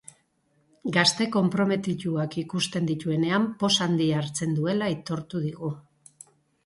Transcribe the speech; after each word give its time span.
Gazte 0.95 1.27
konprometituak 1.35 2.37
ikusten 2.43 2.89
dituenean 2.93 3.45
poz 3.65 3.73
handia 3.87 4.19
hartzen 4.25 4.57
duela 4.61 4.89
aitortu 4.93 5.43
digu. 5.49 5.71